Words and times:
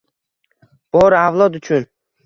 Bor 0.97 1.19
avlod 1.21 1.63
uchun 1.63 1.91